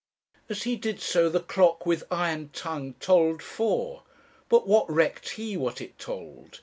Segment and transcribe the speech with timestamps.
[0.49, 4.01] As he did so the clock, with iron tongue, tolled four.
[4.49, 6.59] But what recked he what it tolled?